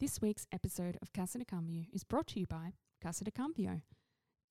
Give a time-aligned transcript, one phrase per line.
[0.00, 3.80] This week's episode of Casa de Cambio is brought to you by Casa de Cambio,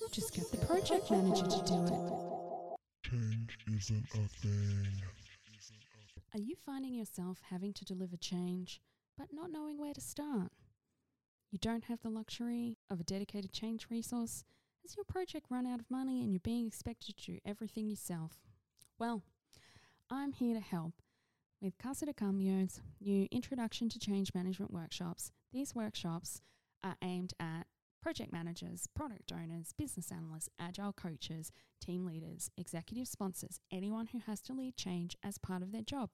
[0.00, 2.12] We'll just get the project manager to do it.
[3.10, 5.02] Change isn't a thing.
[6.32, 8.80] Are you finding yourself having to deliver change
[9.18, 10.50] but not knowing where to start?
[11.50, 14.44] You don't have the luxury of a dedicated change resource?
[14.82, 18.32] Has your project run out of money and you're being expected to do everything yourself?
[18.98, 19.22] Well,
[20.10, 20.94] I'm here to help
[21.62, 25.30] with Casa de Cambio's new Introduction to Change Management workshops.
[25.52, 26.42] These workshops
[26.82, 27.66] are aimed at
[28.02, 34.40] project managers, product owners, business analysts, agile coaches, team leaders, executive sponsors, anyone who has
[34.42, 36.10] to lead change as part of their job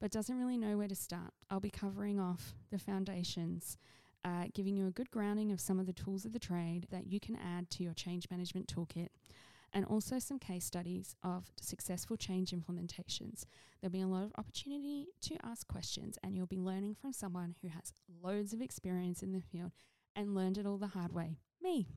[0.00, 1.32] but doesn't really know where to start.
[1.50, 3.78] I'll be covering off the foundations,
[4.24, 7.06] uh, giving you a good grounding of some of the tools of the trade that
[7.06, 9.08] you can add to your change management toolkit.
[9.72, 13.44] And also some case studies of successful change implementations.
[13.80, 17.56] There'll be a lot of opportunity to ask questions, and you'll be learning from someone
[17.60, 19.72] who has loads of experience in the field
[20.14, 21.88] and learned it all the hard way me.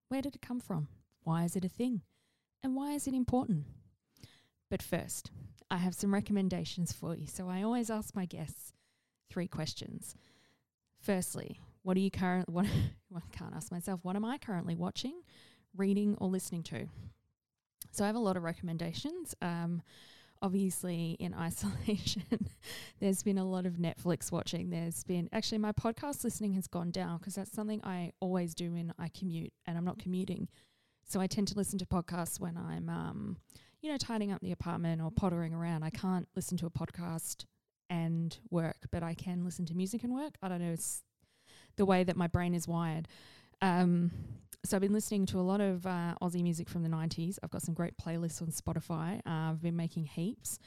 [0.08, 0.88] Where did it come from?
[1.22, 2.02] Why is it a thing?
[2.62, 3.64] And why is it important?
[4.68, 5.30] But first,
[5.70, 7.26] I have some recommendations for you.
[7.26, 8.74] So I always ask my guests
[9.30, 10.16] three questions.
[11.00, 12.66] Firstly, what are you current what
[13.16, 15.22] I can't ask myself, what am I currently watching,
[15.76, 16.86] reading or listening to?
[17.90, 19.34] So I have a lot of recommendations.
[19.42, 19.82] Um,
[20.42, 22.48] obviously in isolation
[23.00, 26.90] there's been a lot of netflix watching there's been actually my podcast listening has gone
[26.90, 30.48] down because that's something i always do when i commute and i'm not commuting
[31.08, 33.36] so i tend to listen to podcasts when i'm um,
[33.80, 37.44] you know tidying up the apartment or pottering around i can't listen to a podcast
[37.88, 41.02] and work but i can listen to music and work i don't know it's
[41.76, 43.08] the way that my brain is wired.
[43.60, 44.10] Um,
[44.64, 47.38] so I've been listening to a lot of uh, Aussie music from the 90s.
[47.42, 49.18] I've got some great playlists on Spotify.
[49.26, 50.58] Uh, I've been making heaps.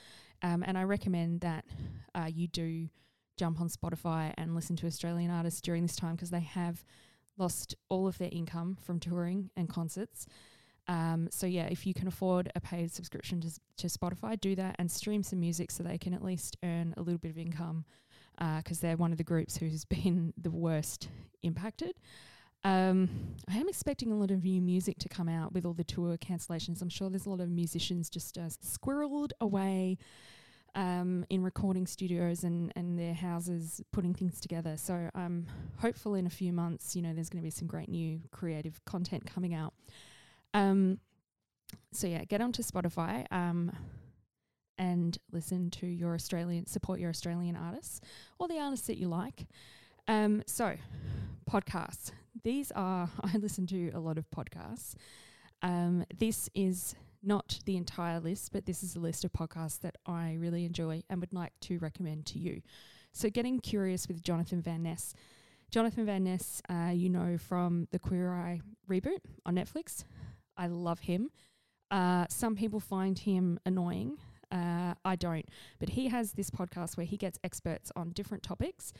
[0.42, 1.66] Um, and I recommend that
[2.14, 2.90] uh, you do
[3.38, 6.84] jump on Spotify and listen to Australian artists during this time because they have
[7.38, 10.28] lost all of their income from touring and concerts.
[10.88, 14.76] Um, so yeah, if you can afford a paid subscription to, to Spotify, do that
[14.78, 17.86] and stream some music so they can at least earn a little bit of income
[18.38, 21.10] because uh, they're one of the groups who's been the worst
[21.44, 21.94] impacted.
[22.64, 25.84] Um, I am expecting a lot of new music to come out with all the
[25.84, 26.82] tour cancellations.
[26.82, 30.00] I'm sure there's a lot of musicians just uh, squirreled away
[30.74, 34.78] um, in recording studios and, and their houses putting things together.
[34.78, 35.46] So I'm
[35.78, 38.84] hopeful in a few months, you know, there's going to be some great new creative
[38.86, 39.74] content coming out.
[40.56, 41.00] Um,
[41.92, 43.26] so yeah, get onto Spotify.
[44.78, 48.02] And listen to your Australian, support your Australian artists
[48.40, 49.48] or the artists that you like.
[50.08, 50.76] Um, so,
[51.50, 52.12] podcasts.
[52.44, 54.96] These are, I listen to a lot of podcasts.
[55.62, 59.98] Um, this is not the entire list, but this is a list of podcasts that
[60.06, 62.62] I really enjoy and would like to recommend to you.
[63.14, 65.14] So, Getting Curious with Jonathan Van Ness.
[65.72, 70.04] Jonathan Van Ness, uh, you know from the Queer Eye reboot on Netflix.
[70.58, 71.32] I love him.
[71.92, 74.18] Uh, some people find him annoying.
[74.56, 75.46] Uh, I don't.
[75.80, 78.94] But he has this podcast where he gets experts on different topics,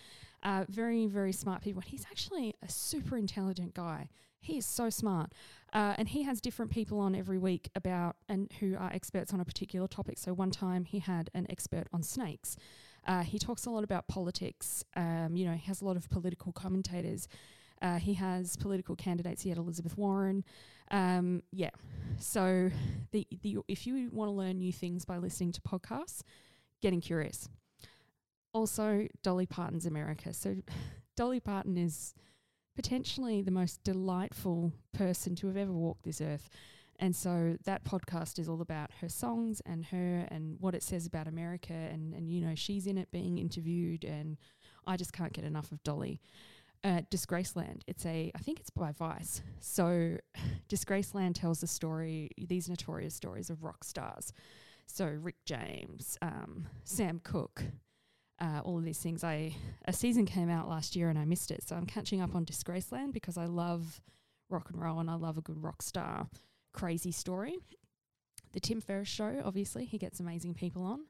[0.44, 1.82] uh, very, very smart people.
[1.82, 4.10] He's actually a super intelligent guy.
[4.42, 5.32] He is so smart.
[5.74, 9.40] Uh, and he has different people on every week about and who are experts on
[9.40, 10.18] a particular topic.
[10.18, 12.58] So one time he had an expert on snakes.
[13.08, 14.84] Uh, he talks a lot about politics.
[14.96, 17.28] Um, you know, he has a lot of political commentators.
[17.86, 19.44] Uh, he has political candidates.
[19.44, 20.44] He had Elizabeth Warren.
[20.90, 21.70] Um, yeah.
[22.18, 22.72] So
[23.12, 26.24] the, the if you want to learn new things by listening to podcasts,
[26.82, 27.48] getting curious.
[28.54, 30.34] Also, Dolly Parton's America.
[30.34, 30.56] So
[31.16, 32.16] Dolly Parton is
[32.76, 36.50] potentially the most delightful person to have ever walked this earth.
[36.98, 41.06] And so that podcast is all about her songs and her and what it says
[41.06, 41.74] about America.
[41.74, 44.06] And, and you know, she's in it being interviewed.
[44.06, 44.38] And
[44.88, 46.20] I just can't get enough of Dolly.
[46.84, 47.82] Uh, Disgraceland.
[47.88, 49.42] It's a, I think it's by Vice.
[49.60, 50.18] So,
[50.70, 54.32] Disgraceland tells the story, these notorious stories of rock stars.
[54.86, 57.64] So, Rick James, um, Sam Cooke,
[58.40, 59.24] uh, all of these things.
[59.24, 59.56] I
[59.86, 62.46] a season came out last year and I missed it, so I'm catching up on
[62.46, 64.02] Disgraceland because I love
[64.50, 66.28] rock and roll and I love a good rock star
[66.76, 67.56] crazy story.
[68.52, 71.06] The Tim Ferriss Show, obviously, he gets amazing people on.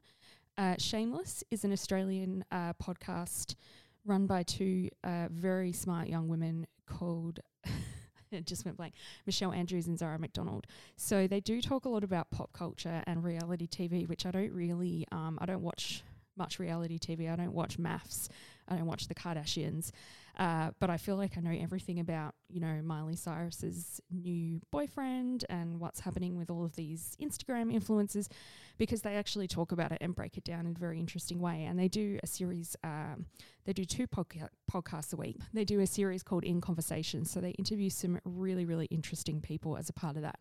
[0.56, 3.56] Uh, Shameless is an Australian uh, podcast
[4.06, 7.40] run by two uh, very smart young women called.
[8.30, 8.94] it just went blank.
[9.26, 10.66] Michelle Andrews and Zara McDonald.
[10.96, 14.52] So they do talk a lot about pop culture and reality TV, which I don't
[14.52, 15.06] really.
[15.12, 16.02] Um, I don't watch
[16.36, 17.30] much reality TV.
[17.30, 18.28] I don't watch MAFS.
[18.68, 19.90] I don't watch the Kardashians.
[20.38, 25.46] Uh, but I feel like I know everything about, you know, Miley Cyrus's new boyfriend
[25.48, 28.28] and what's happening with all of these Instagram influencers
[28.76, 31.64] because they actually talk about it and break it down in a very interesting way.
[31.64, 33.24] And they do a series, um,
[33.64, 35.38] they do two podca- podcasts a week.
[35.54, 37.24] They do a series called In Conversation.
[37.24, 40.38] So they interview some really, really interesting people as a part of that.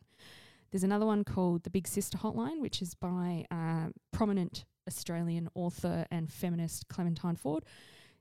[0.75, 6.05] There's another one called The Big Sister Hotline, which is by uh, prominent Australian author
[6.11, 7.63] and feminist Clementine Ford.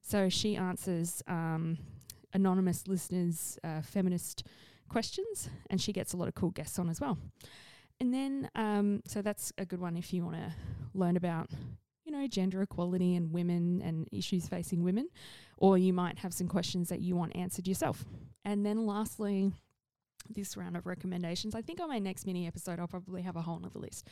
[0.02, 1.78] So she answers um,
[2.32, 4.46] anonymous listeners' uh, feminist
[4.88, 7.18] questions, and she gets a lot of cool guests on as well.
[7.98, 10.52] And then, um, so that's a good one if you want to
[10.94, 11.50] learn about,
[12.04, 15.08] you know, gender equality and women and issues facing women,
[15.58, 18.04] or you might have some questions that you want answered yourself.
[18.44, 19.50] And then, lastly,
[20.28, 21.54] this round of recommendations.
[21.54, 24.08] I think on my next mini episode, I'll probably have a whole other list.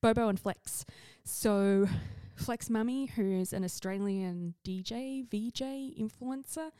[0.00, 0.84] Bobo and Flex.
[1.24, 1.88] So,
[2.36, 6.70] Flex Mummy, who is an Australian DJ, VJ, influencer,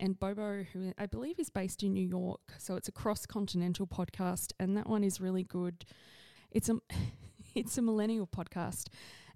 [0.00, 2.40] and Bobo, who I believe is based in New York.
[2.58, 5.84] So it's a cross continental podcast, and that one is really good.
[6.50, 6.78] It's a
[7.54, 8.88] it's a millennial podcast,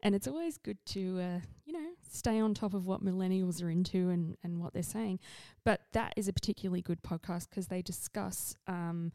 [0.07, 3.69] and it's always good to uh, you know stay on top of what millennials are
[3.69, 5.19] into and and what they're saying.
[5.65, 8.55] But that is a particularly good podcast because they discuss.
[8.67, 9.13] Um,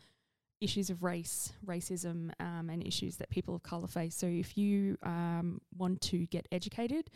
[0.59, 4.13] issues of race, racism, um, and issues that people of colour face.
[4.13, 7.09] So if you um, want to get educated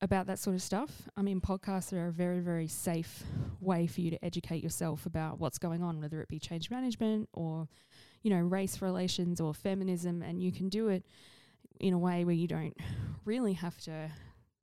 [0.00, 3.24] about that sort of stuff, I mean, podcasts are a very, very safe
[3.60, 7.28] way for you to educate yourself about what's going on, whether it be change management
[7.34, 7.68] or,
[8.22, 11.04] you know, race relations or feminism, and you can do it
[11.82, 12.76] in a way where you don't
[13.24, 14.10] really have to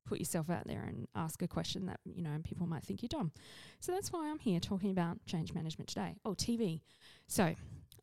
[0.07, 3.09] put yourself out there and ask a question that you know people might think you're
[3.09, 3.31] dumb.
[3.79, 6.15] So that's why I'm here talking about change management today.
[6.25, 6.81] Oh, TV.
[7.27, 7.53] So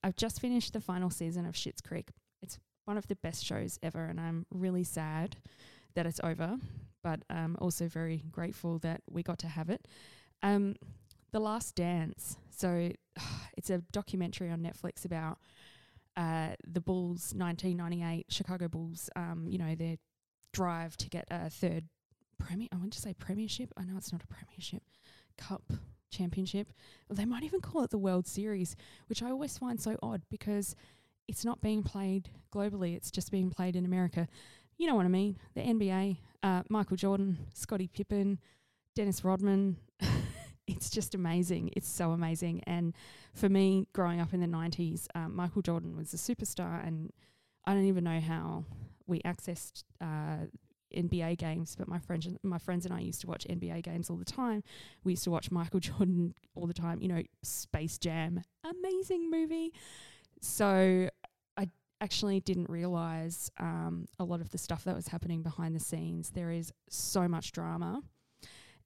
[0.05, 2.11] I've just finished the final season of Schitt's Creek.
[2.43, 5.37] It's one of the best shows ever, and I'm really sad
[5.97, 6.57] that it's over,
[7.03, 9.89] but I'm also very grateful that we got to have it.
[10.43, 10.77] Um,
[11.33, 12.37] the Last Dance.
[12.51, 12.93] So
[13.57, 15.39] it's a documentary on Netflix about
[16.17, 19.11] uh, the Bulls, 1998 Chicago Bulls.
[19.17, 19.97] Um, you know their
[20.53, 21.85] drive to get a third
[22.39, 22.69] premier.
[22.73, 23.73] I want to say premiership.
[23.77, 24.83] I know it's not a premiership.
[25.37, 25.63] Cup
[26.11, 26.73] championship.
[27.11, 28.77] They might even call it the World Series,
[29.09, 30.75] which I always find so odd because
[31.29, 34.29] it's not being played globally, it's just being played in America.
[34.79, 35.39] You know what I mean?
[35.55, 38.39] The NBA, uh, Michael Jordan, Scottie Pippen,
[38.95, 39.77] Dennis Rodman.
[40.67, 41.71] It's just amazing.
[41.77, 42.63] It's so amazing.
[42.67, 42.95] And
[43.35, 47.13] for me, growing up in the 90s, um, Michael Jordan was a superstar, and
[47.65, 48.65] I don't even know how
[49.07, 50.47] we accessed uh,
[50.95, 54.17] NBA games, but my friends my friends and I used to watch NBA games all
[54.17, 54.63] the time.
[55.05, 57.01] We used to watch Michael Jordan all the time.
[57.01, 59.73] You know, Space Jam, amazing movie.
[60.41, 61.09] So
[61.57, 61.69] I
[62.01, 66.31] actually didn't realize um, a lot of the stuff that was happening behind the scenes.
[66.31, 68.03] There is so much drama,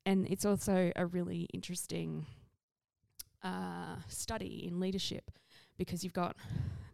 [0.06, 2.26] and it's also a really interesting
[3.42, 5.30] uh, study in leadership
[5.78, 6.36] because you've got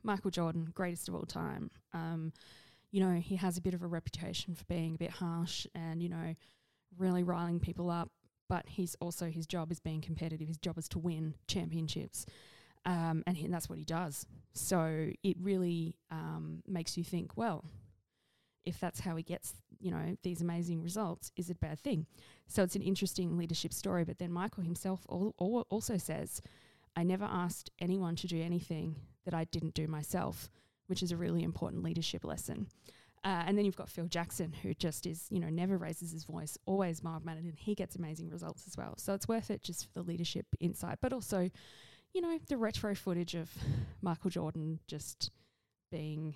[0.03, 1.71] Michael Jordan, greatest of all time.
[1.93, 2.33] Um,
[2.93, 6.03] you know, he has a bit of a reputation for being a bit harsh and,
[6.03, 6.35] you know,
[6.97, 8.11] really riling people up.
[8.49, 10.47] But he's also, his job is being competitive.
[10.47, 12.27] His job is to win championships.
[12.85, 14.25] Um, and, he, and that's what he does.
[14.55, 17.65] So it really um, makes you think, well,
[18.67, 22.07] if that's how he gets, you know, these amazing results, is it a bad thing?
[22.47, 24.05] So it's an interesting leadership story.
[24.05, 26.43] But then Michael himself al- al- also says,
[26.95, 30.51] I never asked anyone to do anything that I didn't do myself
[30.87, 32.67] which is a really important leadership lesson.
[33.25, 36.25] Uh, and then you've got Phil Jackson, who just is, you know, never raises his
[36.25, 38.95] voice, always mild mannered, and he gets amazing results as well.
[38.99, 41.51] So it's worth it just for the leadership insight, but also,
[42.13, 43.51] you know, the retro footage of
[44.01, 45.31] Michael Jordan just
[45.91, 46.35] being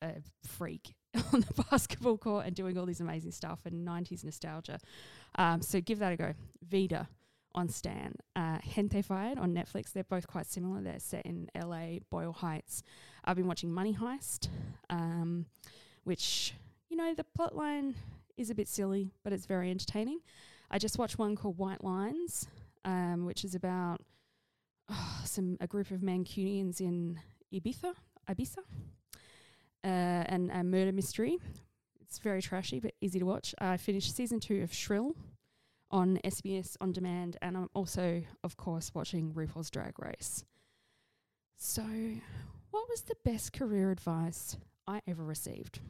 [0.00, 0.12] a
[0.46, 0.94] freak
[1.32, 4.78] on the basketball court and doing all this amazing stuff and 90s nostalgia.
[5.36, 6.34] Um, so give that a go.
[6.62, 7.08] Vida
[7.54, 8.14] on Stan.
[8.34, 9.92] Uh, Gentefied on Netflix.
[9.92, 10.80] They're both quite similar.
[10.82, 12.82] They're set in LA, Boyle Heights.
[13.24, 14.48] I've been watching Money Heist,
[14.90, 15.46] um,
[16.02, 16.54] which,
[16.88, 17.94] you know, the plotline
[18.36, 20.18] is a bit silly, but it's very entertaining.
[20.70, 22.48] I just watched one called White Lines,
[22.84, 24.00] um, which is about
[24.90, 27.20] oh, some a group of Mancunians in
[27.52, 27.94] Ibiza,
[28.28, 28.58] Ibiza,
[29.84, 31.38] uh, and a murder mystery.
[32.00, 33.54] It's very trashy but easy to watch.
[33.58, 35.14] I finished season two of Shrill
[35.90, 40.44] on SBS on demand, and I'm also, of course, watching RuPaul's Drag Race.
[41.56, 41.82] So,
[42.70, 45.80] what was the best career advice I ever received?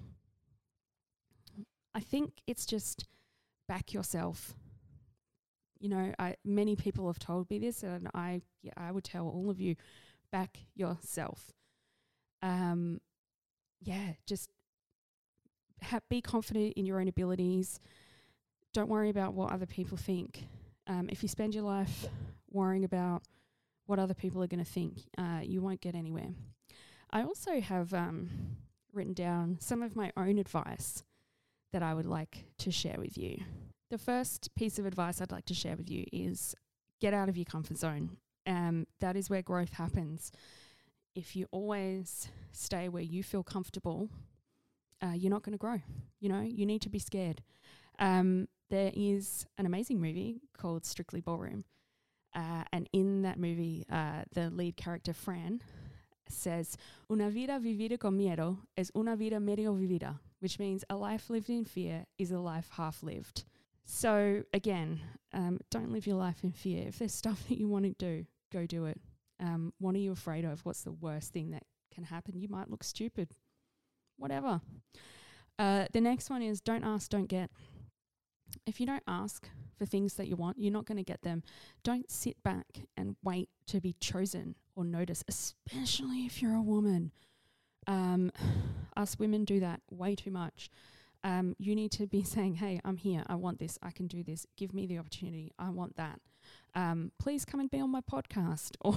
[1.95, 3.07] I think it's just
[3.69, 4.55] back yourself.
[5.79, 9.29] You know, I many people have told me this, and I yeah, I would tell
[9.29, 9.77] all of you,
[10.33, 11.53] back yourself.
[12.43, 13.01] Um,
[13.85, 14.51] yeah, just
[15.83, 17.81] ha- be confident in your own abilities.
[18.73, 20.47] Don't worry about what other people think.
[20.87, 22.07] Um, if you spend your life
[22.51, 23.23] worrying about
[23.87, 26.31] what other people are going to think, uh, you won't get anywhere.
[27.11, 28.31] I also have um,
[28.93, 31.05] written down some of my own advice
[31.73, 33.43] that I would like to share with you.
[33.91, 36.55] The first piece of advice I'd like to share with you is
[37.01, 38.17] get out of your comfort zone.
[38.47, 40.33] Um, that is where growth happens.
[41.15, 44.09] If you always stay where you feel comfortable,
[45.03, 45.81] uh, you're not going to grow.
[46.21, 47.43] You know, you need to be scared.
[47.99, 51.65] Um, there is an amazing movie called Strictly Ballroom.
[52.35, 55.61] Uh, and in that movie, uh, the lead character, Fran,
[56.29, 56.77] says,
[57.11, 61.49] Una vida vivida con miedo es una vida medio vivida, which means a life lived
[61.49, 63.45] in fear is a life half lived.
[63.85, 65.01] So, again,
[65.33, 66.89] um, don't live your life in fear.
[66.89, 69.01] If there's stuff that you want to do, go do it.
[69.41, 70.65] Um, what are you afraid of?
[70.65, 72.39] What's the worst thing that can happen?
[72.39, 73.31] You might look stupid.
[74.17, 74.61] Whatever.
[75.59, 77.51] Uh, the next one is don't ask, don't get.
[78.67, 81.43] If you don't ask for things that you want, you're not going to get them.
[81.83, 87.13] Don't sit back and wait to be chosen or noticed, especially if you're a woman.
[87.87, 88.31] Um,
[88.97, 90.71] us women do that way too much.
[91.25, 93.25] Um, you need to be saying, "Hey, I'm here.
[93.27, 93.79] I want this.
[93.83, 94.47] I can do this.
[94.57, 95.53] Give me the opportunity.
[95.59, 96.21] I want that.
[96.75, 98.97] Um, please come and be on my podcast or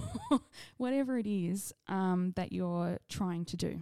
[0.77, 3.81] whatever it is um, that you're trying to do.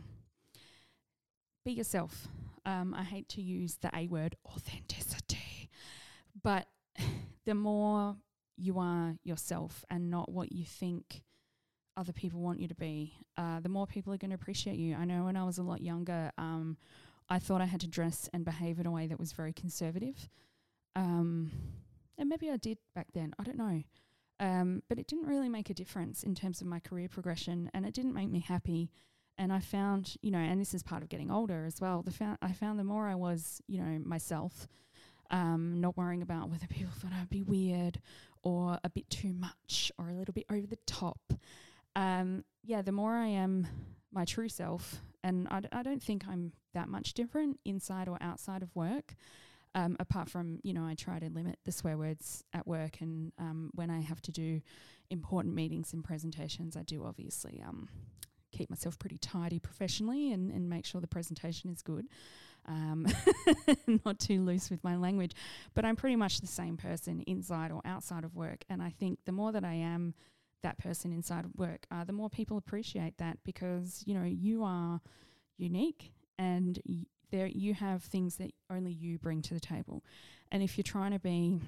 [1.64, 2.28] Be yourself.
[2.66, 5.70] Um, I hate to use the A word, authenticity,
[6.42, 6.68] but
[7.46, 8.18] the more
[8.58, 11.22] you are yourself and not what you think
[11.98, 14.96] other people want you to be, uh, the more people are going to appreciate you.
[14.96, 16.78] I know when I was a lot younger, um,
[17.30, 20.30] I thought I had to dress and behave in a way that was very conservative.
[20.96, 21.52] Um,
[22.17, 23.84] and maybe I did back then, I don't know.
[24.39, 27.86] Um, but it didn't really make a difference in terms of my career progression and
[27.86, 28.91] it didn't make me happy.
[29.38, 32.01] And I found, you know, and this is part of getting older as well.
[32.01, 34.67] The found, I found the more I was, you know, myself,
[35.31, 38.01] um, not worrying about whether people thought I'd be weird
[38.43, 41.34] or a bit too much or a little bit over the top.
[41.95, 43.67] Um, yeah, the more I am
[44.12, 48.17] my true self, and I d- I don't think I'm that much different inside or
[48.22, 49.15] outside of work.
[49.75, 53.34] Um, apart from, you know, I try to limit the swear words at work, and
[53.38, 54.62] um, when I have to do
[55.10, 57.89] important meetings and presentations, I do obviously um,
[58.51, 62.08] keep myself pretty tidy professionally and, and make sure the presentation is good.
[62.67, 63.05] Um,
[64.05, 65.34] not too loose with my language,
[65.75, 68.63] but I'm pretty much the same person inside or outside of work.
[68.70, 70.15] And I think the more that I am
[70.63, 74.63] that person inside of work, uh, the more people appreciate that because you know you
[74.63, 75.00] are
[75.58, 80.03] unique and y- there you have things that only you bring to the table.
[80.51, 81.60] And if you're trying to be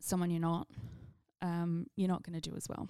[0.00, 0.66] someone you're not,
[1.42, 2.88] um, you're not going to do as well.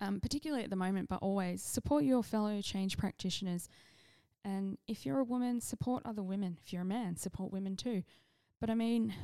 [0.00, 3.68] Um, particularly at the moment, but always support your fellow change practitioners.
[4.44, 6.58] And if you're a woman, support other women.
[6.64, 8.02] If you're a man, support women too.
[8.60, 9.14] But I mean,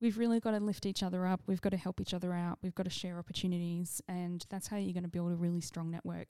[0.00, 1.40] we've really got to lift each other up.
[1.46, 2.58] We've got to help each other out.
[2.62, 4.00] We've got to share opportunities.
[4.08, 6.28] And that's how you're going to build a really strong network.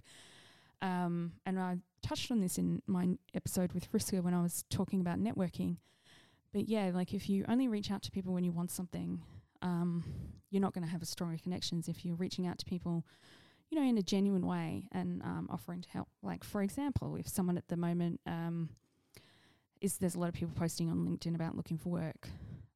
[0.83, 5.01] Um, and I touched on this in my episode with Friska when I was talking
[5.01, 5.77] about networking.
[6.53, 9.23] But yeah, like if you only reach out to people when you want something,
[9.63, 10.05] um,
[10.51, 13.05] you're not going to have stronger connections if you're reaching out to people,
[13.69, 16.09] you know, in a genuine way and um, offering to help.
[16.23, 18.71] Like, for example, if someone at the moment um,
[19.81, 22.29] is there's a lot of people posting on LinkedIn about looking for work.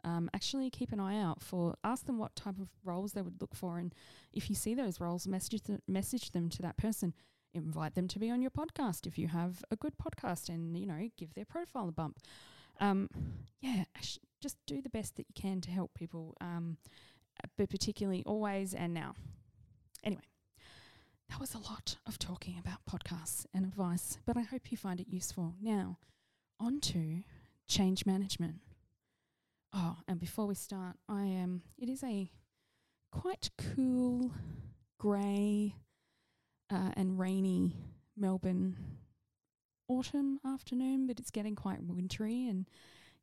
[0.05, 1.77] Um, actually, keep an eye out for.
[1.83, 3.95] Ask them what type of roles they would look for, and
[4.35, 7.15] if you see those roles, message th- message them to that person
[7.55, 10.87] invite them to be on your podcast if you have a good podcast and you
[10.87, 12.19] know give their profile a bump.
[12.81, 13.09] Um,
[13.61, 13.85] yeah
[14.41, 16.77] just do the best that you can to help people um,
[17.57, 19.15] but particularly always and now.
[20.03, 20.23] Anyway
[21.31, 25.01] that was a lot of talking about podcasts and advice but i hope you find
[25.01, 25.55] it useful.
[25.61, 25.99] Now
[26.61, 27.23] on to
[27.67, 28.57] change management.
[29.73, 32.31] Oh and before we start i am it is a
[33.15, 34.33] quite cool,
[34.99, 35.77] grey,
[36.75, 37.77] uh, and rainy
[38.17, 38.77] Melbourne
[39.89, 42.49] autumn afternoon, but it's getting quite wintry.
[42.49, 42.67] And,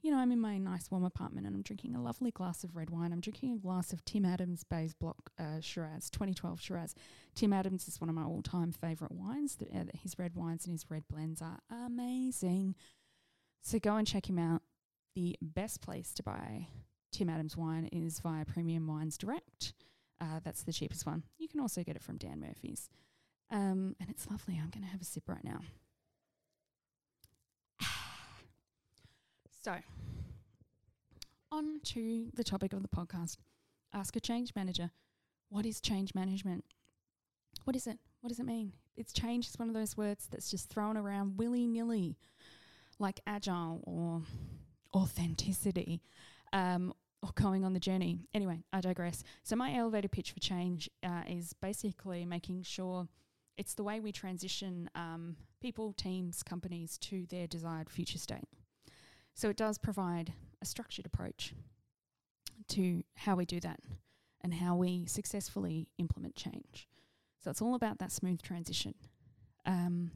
[0.01, 2.75] you know, I'm in my nice warm apartment and I'm drinking a lovely glass of
[2.75, 3.12] red wine.
[3.12, 6.96] I'm drinking a glass of Tim Adams Bays Block uh, Shiraz, 2012 Shiraz.
[7.36, 9.58] Tim Adams is one of my all time favourite wines.
[9.58, 12.75] The, uh, his red wines and his red blends are amazing.
[13.62, 14.62] So go and check him out.
[15.15, 16.67] The best place to buy
[17.12, 19.74] Tim Adams wine is via Premium Wines Direct.
[20.22, 21.24] Uh, that's the cheapest one.
[21.38, 22.89] You can also get it from Dan Murphy's.
[23.51, 24.55] Um, and it's lovely.
[24.55, 25.60] I'm going to have a sip right now.
[29.62, 29.75] so,
[31.51, 33.38] on to the topic of the podcast
[33.93, 34.91] Ask a Change Manager.
[35.50, 36.63] What is change management?
[37.65, 38.00] What is it?
[38.22, 38.72] What does it mean?
[38.96, 42.15] It's change is one of those words that's just thrown around willy nilly,
[43.00, 44.22] like agile or
[44.96, 46.01] authenticity.
[46.53, 46.93] Um,
[47.24, 48.22] or going on the journey.
[48.34, 49.24] Anyway, I digress.
[49.43, 53.08] So, my elevator pitch for change uh, is basically making sure
[53.58, 58.48] it's the way we transition um, people, teams, companies to their desired future state.
[59.34, 61.53] So, it does provide a structured approach
[62.70, 63.79] to how we do that
[64.41, 66.88] and how we successfully implement change.
[67.43, 68.96] So, it's all about that smooth transition.
[69.65, 70.12] Um,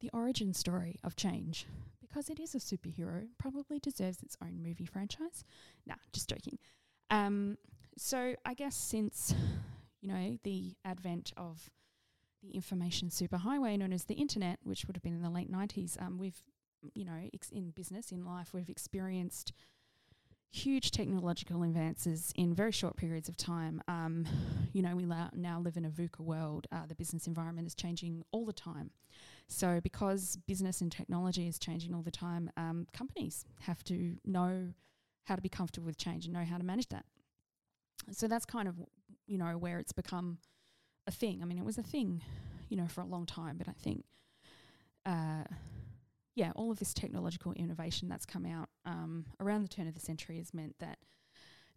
[0.00, 1.66] the origin story of change
[2.00, 5.44] because it is a superhero, probably deserves its own movie franchise.
[5.86, 6.58] Nah, just joking.
[7.10, 7.58] Um,
[7.96, 9.34] so I guess since
[10.00, 11.70] you know the advent of
[12.42, 15.96] the information superhighway known as the internet, which would have been in the late nineties,
[16.00, 16.42] um, we've
[16.94, 19.52] you know ex- in business in life we've experienced
[20.50, 23.82] huge technological advances in very short periods of time.
[23.86, 24.26] Um,
[24.72, 26.66] you know, we la- now live in a VUCA world.
[26.72, 28.90] Uh, the business environment is changing all the time.
[29.46, 34.72] So, because business and technology is changing all the time, um, companies have to know
[35.24, 37.04] how to be comfortable with change and know how to manage that.
[38.12, 38.76] So that's kind of
[39.26, 40.38] you know where it's become
[41.08, 41.40] a thing.
[41.42, 42.22] I mean, it was a thing,
[42.68, 44.04] you know, for a long time, but I think.
[45.04, 45.44] Uh,
[46.34, 50.00] yeah, all of this technological innovation that's come out um, around the turn of the
[50.00, 50.98] century has meant that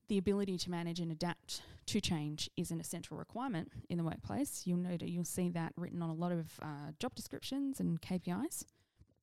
[0.08, 4.64] the ability to manage and adapt to change is an essential requirement in the workplace.
[4.66, 8.00] You'll know that you'll see that written on a lot of uh, job descriptions and
[8.02, 8.66] KPIs.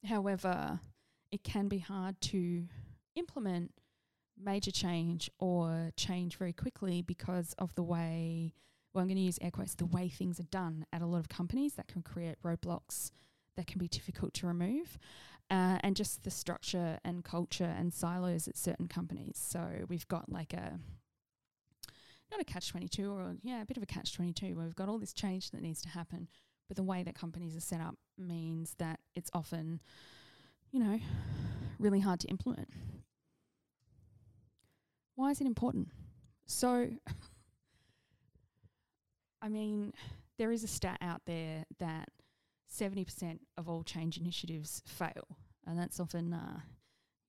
[0.07, 0.81] However,
[1.31, 2.65] it can be hard to
[3.15, 3.73] implement
[4.43, 8.55] major change or change very quickly because of the way,
[8.93, 11.19] well, I'm going to use air quotes, the way things are done at a lot
[11.19, 13.11] of companies that can create roadblocks
[13.57, 14.99] that can be difficult to remove,
[15.51, 19.39] uh, and just the structure and culture and silos at certain companies.
[19.43, 20.79] So we've got like a
[22.31, 24.89] not a catch 22 or yeah, a bit of a catch 22 where we've got
[24.89, 26.29] all this change that needs to happen,
[26.69, 29.81] but the way that companies are set up means that it's often,
[30.71, 30.99] you know,
[31.79, 32.69] really hard to implement.
[35.15, 35.89] Why is it important?
[36.47, 36.91] So,
[39.41, 39.93] I mean,
[40.39, 42.09] there is a stat out there that
[42.73, 45.37] 70% of all change initiatives fail.
[45.67, 46.61] And that's often uh,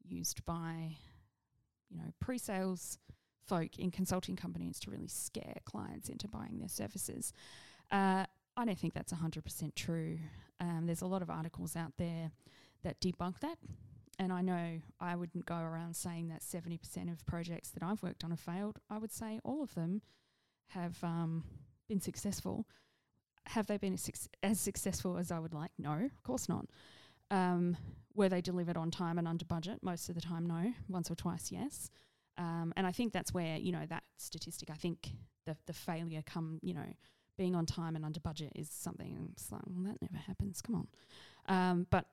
[0.03, 0.97] used by,
[1.89, 2.97] you know, pre-sales
[3.45, 7.33] folk in consulting companies to really scare clients into buying their services.
[7.91, 10.19] Uh, I don't think that's 100% true.
[10.59, 12.31] Um, there's a lot of articles out there
[12.83, 13.57] that debunk that.
[14.19, 18.23] And I know I wouldn't go around saying that 70% of projects that I've worked
[18.23, 18.79] on have failed.
[18.89, 20.01] I would say all of them
[20.67, 21.45] have um,
[21.89, 22.65] been successful
[23.49, 23.97] have they been
[24.43, 25.71] as, successful as I would like?
[25.77, 26.65] No, of course not.
[27.31, 27.77] Um,
[28.13, 29.79] were they delivered on time and under budget?
[29.81, 30.73] Most of the time, no.
[30.87, 31.89] Once or twice, yes.
[32.37, 34.69] Um, and I think that's where you know that statistic.
[34.69, 35.09] I think
[35.45, 36.93] the the failure come you know
[37.37, 39.29] being on time and under budget is something.
[39.31, 40.61] It's like well, that never happens.
[40.61, 40.87] Come on.
[41.47, 42.05] Um, but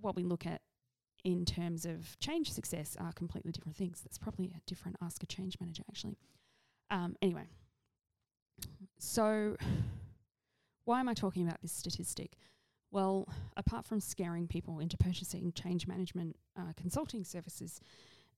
[0.00, 0.62] what we look at
[1.24, 4.00] in terms of change success are completely different things.
[4.00, 6.16] That's probably a different ask a change manager actually.
[6.90, 7.48] Um, anyway,
[8.98, 9.56] so
[10.84, 12.32] why am I talking about this statistic?
[12.90, 17.80] Well, apart from scaring people into purchasing change management uh, consulting services,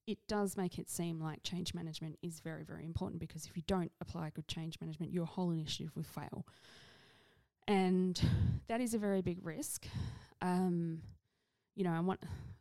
[0.07, 3.63] it does make it seem like change management is very, very important because if you
[3.69, 6.47] don't apply good change management, your whole initiative will fail.
[7.69, 8.21] And
[8.69, 9.87] that is a very big risk.
[10.43, 11.03] Um,
[11.77, 12.19] you know, and what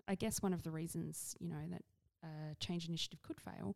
[0.08, 1.82] I guess one of the reasons, you know, that
[2.24, 3.76] a change initiative could fail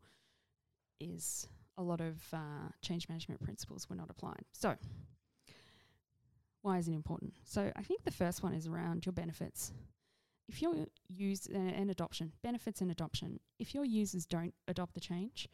[0.99, 4.45] is a lot of uh, change management principles were not applied.
[4.51, 4.75] So,
[6.61, 7.33] why is it important?
[7.43, 9.73] So I think the first one is around your benefits.
[10.47, 10.73] If your
[11.07, 15.47] use uh, and adoption benefits and adoption, if your users don't adopt the change,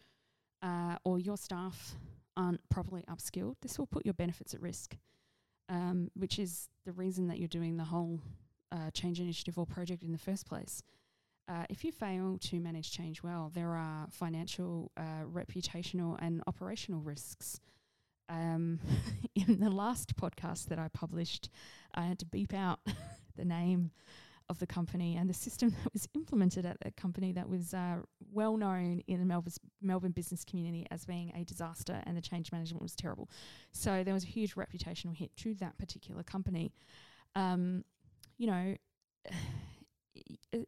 [0.62, 1.96] uh, or your staff
[2.38, 4.98] aren't properly upskilled, this will put your benefits at risk.
[5.68, 8.20] Um, which is the reason that you're doing the whole
[8.72, 10.82] uh, change initiative or project in the first place.
[11.50, 17.02] Uh, if you fail to manage change well, there are financial, uh, reputational, and operational
[17.02, 17.60] risks.
[18.30, 18.80] Um,
[19.36, 21.50] in the last podcast that I published,
[21.96, 22.80] I had to beep out
[23.36, 23.90] the name
[24.48, 27.98] of the company and the system that was implemented at that company that was uh,
[28.32, 32.52] well known in the Melbourne, Melbourne business community as being a disaster and the change
[32.52, 33.30] management was terrible.
[33.72, 36.72] So there was a huge reputational hit to that particular company.
[37.36, 37.84] Um,
[38.38, 38.76] you know,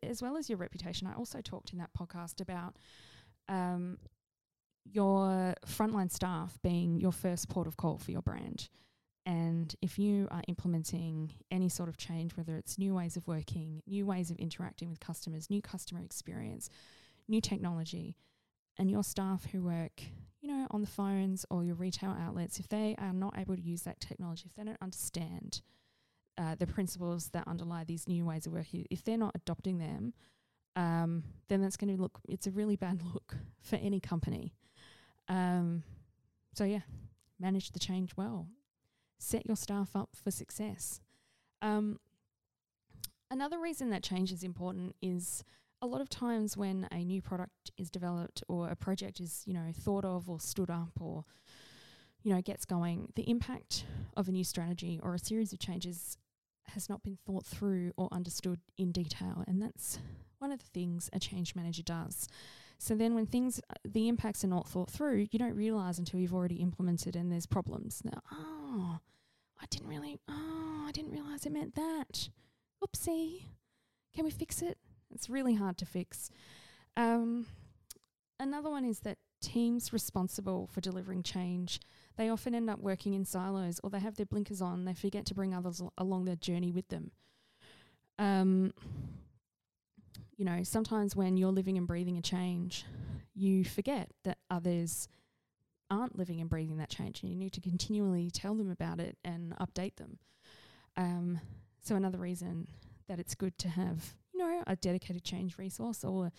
[0.04, 2.78] as well as your reputation, I also talked in that podcast about
[3.48, 3.98] um,
[4.86, 8.70] your frontline staff being your first port of call for your brand.
[9.26, 13.84] And if you are implementing any sort of change, whether it's new ways of working,
[13.86, 16.70] new ways of interacting with customers, new customer experience,
[17.28, 18.18] new technology,
[18.80, 20.02] and your staff who work,
[20.42, 23.62] you know, on the phones or your retail outlets, if they are not able to
[23.62, 25.62] use that technology, if they don't understand
[26.38, 30.14] uh, the principles that underlie these new ways of working, if they're not adopting them,
[30.76, 34.54] um, then that's going to look, it's a really bad look for any company.
[35.28, 35.84] Um,
[36.54, 36.82] so, yeah,
[37.40, 38.48] manage the change well,
[39.20, 41.02] set your staff up for success.
[41.62, 42.00] Um,
[43.30, 45.44] another reason that change is important is
[45.82, 49.54] a lot of times when a new product is developed or a project is, you
[49.54, 51.26] know, thought of or stood up or
[52.24, 56.18] you know, gets going, the impact of a new strategy or a series of changes
[56.74, 59.44] has not been thought through or understood in detail.
[59.48, 60.00] And that's
[60.40, 62.28] one of the things a change manager does.
[62.78, 66.20] So then, when things, uh, the impacts are not thought through, you don't realize until
[66.20, 68.02] you've already implemented and there's problems.
[68.04, 69.00] Now, oh,
[69.62, 72.30] I didn't really, oh, I didn't realize it meant that.
[72.84, 73.46] Oopsie.
[74.16, 74.80] Can we fix it?
[75.14, 76.32] It's really hard to fix.
[76.98, 77.46] Um,
[78.40, 81.80] another one is that teams responsible for delivering change
[82.18, 84.86] they often end up working in silos or they have their blinkers on.
[84.86, 87.12] They forget to bring others al- along their journey with them.
[88.20, 88.74] Um,
[90.38, 92.86] you know, sometimes when you're living and breathing a change,
[93.34, 95.08] you forget that others
[95.90, 99.18] aren't living and breathing that change, and you need to continually tell them about it
[99.24, 100.20] and update them.
[100.98, 101.40] Um,
[101.82, 102.68] so another reason
[103.08, 106.32] that it's good to have, you know, a dedicated change resource or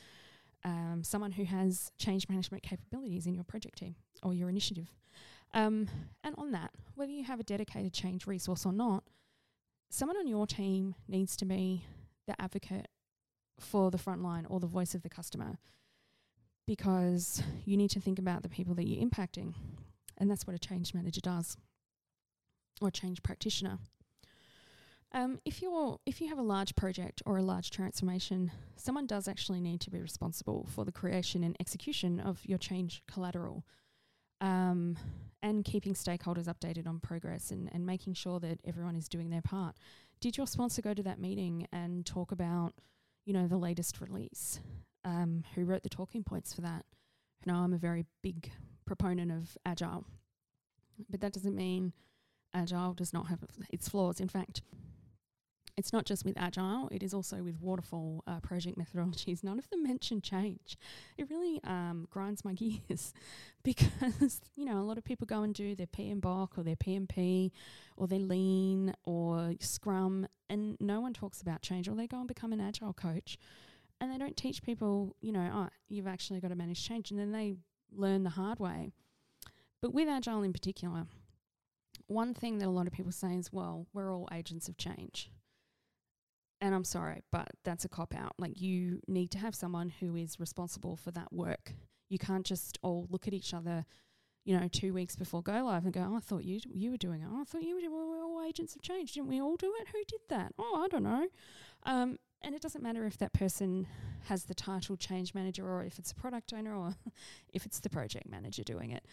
[0.64, 4.88] um, someone who has change management capabilities in your project team or your initiative.
[5.54, 5.88] Um,
[6.24, 9.04] and on that, whether you have a dedicated change resource or not,
[9.90, 11.84] someone on your team needs to be
[12.26, 12.88] the advocate
[13.58, 15.58] for the front line or the voice of the customer
[16.66, 19.54] because you need to think about the people that you're impacting.
[20.18, 21.56] And that's what a change manager does
[22.80, 23.78] or a change practitioner.
[25.14, 29.28] Um, if you're if you have a large project or a large transformation, someone does
[29.28, 33.66] actually need to be responsible for the creation and execution of your change collateral
[34.40, 34.96] um,
[35.42, 39.42] and keeping stakeholders updated on progress and, and making sure that everyone is doing their
[39.42, 39.76] part.
[40.20, 42.74] Did your sponsor go to that meeting and talk about,
[43.26, 44.60] you know, the latest release?
[45.04, 46.84] Um, who wrote the talking points for that?
[47.44, 48.52] You know, I'm a very big
[48.86, 50.04] proponent of agile,
[51.10, 51.92] but that doesn't mean
[52.54, 54.20] agile does not have its flaws.
[54.20, 54.62] In fact,
[55.76, 59.42] it's not just with agile, it is also with waterfall uh, project methodologies.
[59.42, 60.76] None of them mention change.
[61.16, 63.14] It really um, grinds my gears
[63.62, 67.50] because, you know, a lot of people go and do their PMBOK or their PMP
[67.96, 72.28] or their lean or scrum, and no one talks about change, or they go and
[72.28, 73.38] become an agile coach
[74.02, 77.12] and they don't teach people, you know, oh, you've actually got to manage change.
[77.12, 77.54] And then they
[77.94, 78.90] learn the hard way.
[79.80, 81.06] But with agile in particular,
[82.08, 85.30] one thing that a lot of people say is, well, we're all agents of change
[86.62, 88.34] and I'm sorry, but that's a cop out.
[88.38, 91.72] Like you need to have someone who is responsible for that work.
[92.08, 93.84] You can't just all look at each other,
[94.44, 96.96] you know, two weeks before go live and go, oh, I thought you you were
[96.96, 97.26] doing it.
[97.28, 97.92] Oh, I thought you were doing.
[97.92, 99.88] We're all agents of change, didn't we all do it?
[99.88, 100.54] Who did that?
[100.56, 101.26] Oh, I don't know.
[101.82, 103.88] Um, and it doesn't matter if that person
[104.26, 106.94] has the title change manager or if it's a product owner or
[107.52, 109.04] if it's the project manager doing it.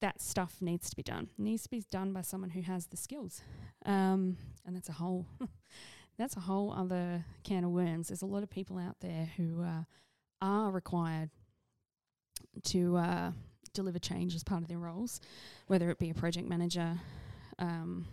[0.00, 1.28] That stuff needs to be done.
[1.38, 3.42] It needs to be done by someone who has the skills.
[3.84, 5.26] Um, and that's a whole
[6.18, 8.08] that's a whole other can of worms.
[8.08, 9.84] There's a lot of people out there who uh,
[10.42, 11.30] are required
[12.64, 13.30] to uh,
[13.72, 15.20] deliver change as part of their roles,
[15.68, 16.98] whether it be a project manager,
[17.58, 18.06] um,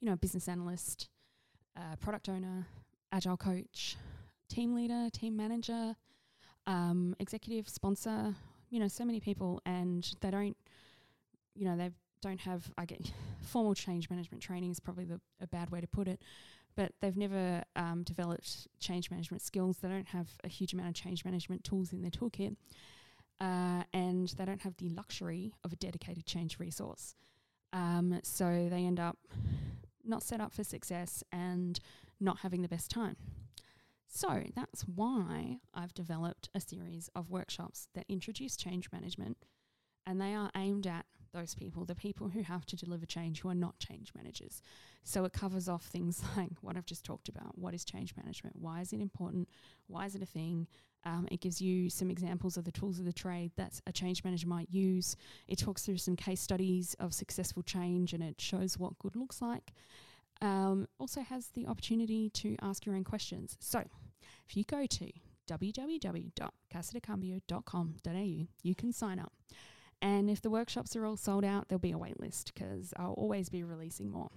[0.00, 1.08] you know, a business analyst,
[1.76, 2.66] uh, product owner,
[3.12, 3.96] agile coach,
[4.48, 5.96] team leader, team manager,
[6.66, 8.34] um, executive sponsor.
[8.68, 10.56] You know, so many people, and they don't,
[11.54, 12.68] you know, they don't have.
[12.76, 16.20] I get formal change management training is probably the, a bad way to put it,
[16.76, 19.78] but they've never um, developed change management skills.
[19.78, 22.56] They don't have a huge amount of change management tools in their toolkit,
[23.40, 27.14] uh, and they don't have the luxury of a dedicated change resource.
[27.72, 29.18] Um, so they end up
[30.04, 31.80] not set up for success and
[32.20, 33.16] not having the best time.
[34.08, 39.36] So that's why I've developed a series of workshops that introduce change management,
[40.06, 43.48] and they are aimed at those people, the people who have to deliver change who
[43.48, 44.62] are not change managers.
[45.04, 47.58] So it covers off things like what I've just talked about.
[47.58, 48.56] What is change management?
[48.56, 49.48] Why is it important?
[49.86, 50.66] Why is it a thing?
[51.04, 54.24] Um, it gives you some examples of the tools of the trade that a change
[54.24, 55.14] manager might use.
[55.46, 59.40] It talks through some case studies of successful change and it shows what good looks
[59.40, 59.72] like.
[60.42, 63.56] Um, also has the opportunity to ask your own questions.
[63.60, 63.84] So
[64.48, 65.12] if you go to
[65.48, 69.32] www.casadecambio.com.au, you can sign up.
[70.06, 73.14] And if the workshops are all sold out, there'll be a wait list because I'll
[73.14, 74.30] always be releasing more.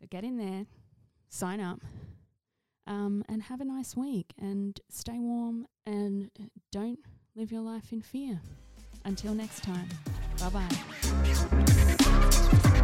[0.00, 0.66] So get in there,
[1.28, 1.78] sign up,
[2.88, 6.28] um, and have a nice week and stay warm and
[6.72, 6.98] don't
[7.36, 8.40] live your life in fear.
[9.04, 9.88] Until next time,
[10.40, 10.48] bye
[12.48, 12.76] bye.